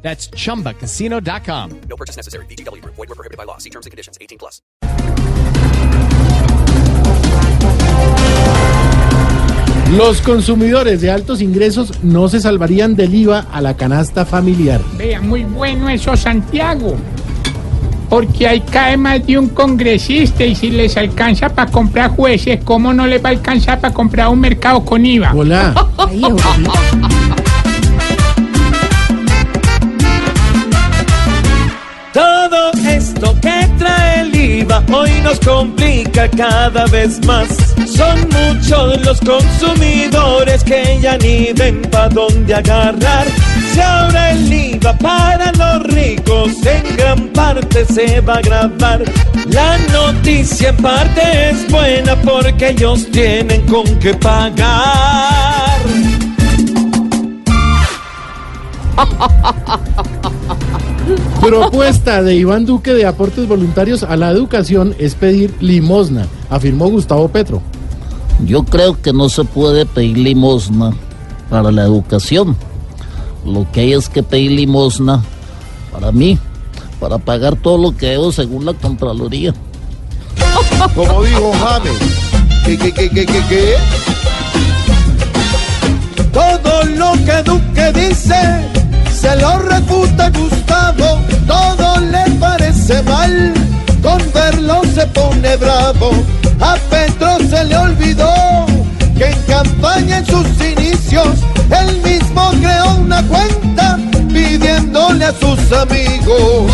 That's 0.00 0.30
chumbacasino.com. 0.30 1.80
No 1.88 1.96
purchase 1.96 2.16
necessary. 2.16 2.46
VGW 2.46 2.80
Group. 2.80 2.94
Void 2.96 3.08
were 3.10 3.14
prohibited 3.14 3.36
by 3.36 3.44
law. 3.44 3.58
See 3.58 3.70
terms 3.70 3.84
and 3.84 3.90
conditions. 3.90 4.16
18 4.20 4.38
plus. 4.38 4.62
Los 9.96 10.20
consumidores 10.20 11.00
de 11.00 11.10
altos 11.10 11.40
ingresos 11.40 12.02
no 12.02 12.28
se 12.28 12.40
salvarían 12.40 12.94
del 12.94 13.14
IVA 13.14 13.46
a 13.50 13.62
la 13.62 13.74
canasta 13.74 14.26
familiar. 14.26 14.82
Vea, 14.98 15.20
muy 15.22 15.44
bueno 15.44 15.88
eso, 15.88 16.14
Santiago. 16.14 16.94
Porque 18.10 18.46
ahí 18.46 18.60
cae 18.60 18.98
más 18.98 19.26
de 19.26 19.38
un 19.38 19.48
congresista 19.48 20.44
y 20.44 20.54
si 20.54 20.70
les 20.70 20.96
alcanza 20.98 21.48
para 21.48 21.70
comprar 21.70 22.10
jueces, 22.10 22.60
¿cómo 22.64 22.92
no 22.92 23.06
les 23.06 23.24
va 23.24 23.30
a 23.30 23.32
alcanzar 23.32 23.80
para 23.80 23.94
comprar 23.94 24.28
un 24.28 24.40
mercado 24.40 24.84
con 24.84 25.06
IVA? 25.06 25.32
Hola. 25.34 25.74
Nos 35.28 35.40
complica 35.40 36.28
cada 36.30 36.86
vez 36.86 37.24
más. 37.26 37.48
Son 37.86 38.18
muchos 38.30 39.04
los 39.04 39.20
consumidores 39.20 40.64
que 40.64 40.98
ya 41.02 41.18
ni 41.18 41.52
ven 41.52 41.82
pa' 41.90 42.08
dónde 42.08 42.54
agarrar. 42.54 43.26
Si 43.72 43.80
ahora 43.80 44.30
el 44.30 44.52
IVA 44.52 44.94
para 44.94 45.52
los 45.52 45.82
ricos 45.92 46.52
en 46.64 46.96
gran 46.96 47.28
parte 47.28 47.84
se 47.84 48.20
va 48.22 48.36
a 48.36 48.40
grabar. 48.40 49.02
La 49.50 49.76
noticia 49.92 50.70
en 50.70 50.76
parte 50.76 51.50
es 51.50 51.70
buena 51.70 52.16
porque 52.22 52.70
ellos 52.70 53.06
tienen 53.10 53.66
con 53.66 53.84
qué 53.98 54.14
pagar. 54.14 55.78
Propuesta 61.40 62.22
de 62.22 62.34
Iván 62.34 62.66
Duque 62.66 62.92
de 62.92 63.06
aportes 63.06 63.46
voluntarios 63.48 64.02
a 64.02 64.16
la 64.16 64.30
educación 64.30 64.94
es 64.98 65.14
pedir 65.14 65.54
limosna, 65.60 66.26
afirmó 66.50 66.88
Gustavo 66.88 67.28
Petro. 67.28 67.62
Yo 68.44 68.64
creo 68.64 69.00
que 69.00 69.12
no 69.12 69.28
se 69.28 69.44
puede 69.44 69.86
pedir 69.86 70.18
limosna 70.18 70.92
para 71.50 71.72
la 71.72 71.82
educación. 71.82 72.56
Lo 73.44 73.70
que 73.72 73.80
hay 73.80 73.92
es 73.94 74.08
que 74.08 74.22
pedir 74.22 74.52
limosna 74.52 75.22
para 75.92 76.12
mí, 76.12 76.38
para 77.00 77.18
pagar 77.18 77.56
todo 77.56 77.78
lo 77.78 77.96
que 77.96 78.06
debo 78.06 78.30
según 78.32 78.64
la 78.64 78.74
Contraloría. 78.74 79.54
Como 80.94 81.22
dijo 81.22 81.52
James. 81.60 81.98
¿Qué, 82.64 82.76
qué, 82.76 82.92
qué, 82.92 83.08
qué, 83.10 83.26
qué, 83.26 83.42
qué? 83.48 83.74
Todo 86.32 86.84
lo 86.84 87.12
que 87.24 87.42
Duque 87.44 87.92
dice 87.94 88.77
se 89.20 89.36
lo 89.36 89.58
refuta 89.58 90.30
Gustavo, 90.30 91.20
todo 91.46 92.00
le 92.00 92.24
parece 92.38 93.02
mal, 93.02 93.52
con 94.00 94.18
verlo 94.32 94.80
se 94.94 95.06
pone 95.08 95.56
bravo. 95.56 96.12
A 96.60 96.76
Petro 96.90 97.38
se 97.50 97.64
le 97.64 97.76
olvidó 97.76 98.32
que 99.16 99.26
en 99.26 99.42
campaña 99.42 100.18
en 100.18 100.26
sus 100.26 100.46
inicios 100.60 101.38
él 101.80 102.00
mismo 102.02 102.52
creó 102.60 102.94
una 102.96 103.22
cuenta 103.24 103.98
pidiéndole 104.32 105.24
a 105.24 105.32
sus 105.32 105.72
amigos. 105.72 106.70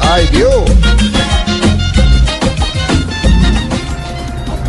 Ay, 0.00 0.28
Dios. 0.32 0.62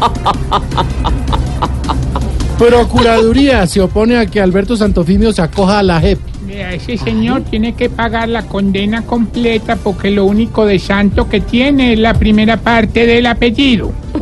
Procuraduría 2.57 3.65
se 3.67 3.81
opone 3.81 4.17
a 4.17 4.25
que 4.25 4.39
Alberto 4.41 4.77
Santofimio 4.77 5.33
se 5.33 5.41
acoja 5.41 5.79
a 5.79 5.83
la 5.83 5.99
JEP. 5.99 6.19
Vea, 6.45 6.73
ese 6.73 6.97
señor 6.97 7.41
tiene 7.43 7.73
que 7.73 7.89
pagar 7.89 8.29
la 8.29 8.43
condena 8.43 9.01
completa 9.01 9.75
porque 9.77 10.11
lo 10.11 10.25
único 10.25 10.65
de 10.65 10.77
santo 10.79 11.27
que 11.29 11.41
tiene 11.41 11.93
es 11.93 11.99
la 11.99 12.13
primera 12.13 12.57
parte 12.57 13.05
del 13.05 13.25
apellido. 13.25 13.91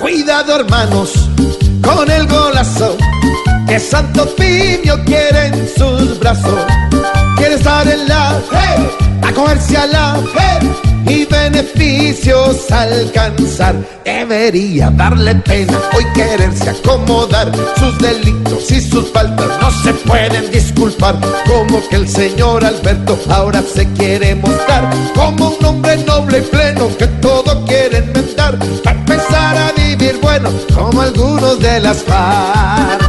Cuidado 0.00 0.56
hermanos 0.60 1.28
con 1.82 2.10
el 2.10 2.26
golazo 2.26 2.96
que 3.66 3.78
Santo 3.78 4.26
Pimio 4.36 5.02
quiere 5.04 5.46
en 5.46 5.68
sus 5.68 6.18
brazos. 6.18 6.60
Beneficios 11.26 12.70
alcanzar. 12.70 13.74
Debería 14.04 14.90
darle 14.90 15.34
pena 15.36 15.78
hoy 15.94 16.04
quererse 16.14 16.70
acomodar. 16.70 17.50
Sus 17.78 17.98
delitos 17.98 18.70
y 18.70 18.80
sus 18.80 19.10
faltas 19.12 19.48
no 19.60 19.70
se 19.82 19.92
pueden 19.94 20.50
disculpar. 20.50 21.16
Como 21.46 21.86
que 21.88 21.96
el 21.96 22.08
señor 22.08 22.64
Alberto 22.64 23.18
ahora 23.28 23.62
se 23.62 23.86
quiere 23.92 24.34
mostrar 24.34 24.90
como 25.14 25.50
un 25.50 25.64
hombre 25.64 25.96
noble 25.98 26.38
y 26.38 26.42
pleno 26.42 26.88
que 26.96 27.06
todo 27.06 27.64
quiere 27.66 27.98
inventar. 27.98 28.58
Para 28.82 28.98
empezar 28.98 29.56
a 29.56 29.72
vivir 29.72 30.18
bueno 30.22 30.50
como 30.74 31.02
algunos 31.02 31.58
de 31.60 31.80
las 31.80 32.02
FARC. 32.02 33.01